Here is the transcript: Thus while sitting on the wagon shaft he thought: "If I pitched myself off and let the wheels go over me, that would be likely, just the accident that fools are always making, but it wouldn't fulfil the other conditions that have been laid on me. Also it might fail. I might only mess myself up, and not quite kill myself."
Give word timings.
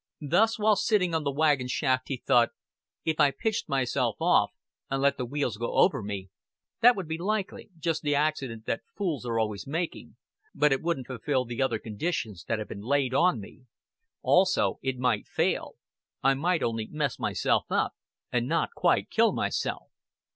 Thus 0.27 0.57
while 0.57 0.75
sitting 0.75 1.13
on 1.13 1.23
the 1.23 1.31
wagon 1.31 1.67
shaft 1.67 2.07
he 2.07 2.17
thought: 2.17 2.49
"If 3.05 3.19
I 3.19 3.29
pitched 3.29 3.69
myself 3.69 4.15
off 4.19 4.51
and 4.89 4.99
let 4.99 5.17
the 5.17 5.27
wheels 5.27 5.57
go 5.57 5.75
over 5.75 6.01
me, 6.01 6.31
that 6.81 6.95
would 6.95 7.07
be 7.07 7.19
likely, 7.19 7.69
just 7.77 8.01
the 8.01 8.15
accident 8.15 8.65
that 8.65 8.81
fools 8.97 9.27
are 9.27 9.37
always 9.37 9.67
making, 9.67 10.15
but 10.55 10.71
it 10.73 10.81
wouldn't 10.81 11.05
fulfil 11.05 11.45
the 11.45 11.61
other 11.61 11.77
conditions 11.77 12.43
that 12.45 12.57
have 12.57 12.67
been 12.69 12.81
laid 12.81 13.13
on 13.13 13.39
me. 13.39 13.65
Also 14.23 14.79
it 14.81 14.97
might 14.97 15.27
fail. 15.27 15.75
I 16.23 16.33
might 16.33 16.63
only 16.63 16.87
mess 16.87 17.19
myself 17.19 17.65
up, 17.69 17.93
and 18.31 18.47
not 18.47 18.71
quite 18.75 19.11
kill 19.11 19.31
myself." 19.33 19.91